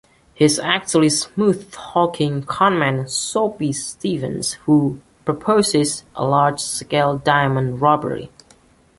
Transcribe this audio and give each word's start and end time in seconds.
He 0.33 0.45
is 0.45 0.57
actually 0.57 1.09
smooth-talking 1.11 2.45
conman 2.45 3.07
'Soapy' 3.07 3.71
Stevens, 3.71 4.53
who 4.65 4.99
proposes 5.25 6.05
a 6.15 6.25
large-scale 6.25 7.19
diamond 7.19 7.81
robbery. 7.83 8.31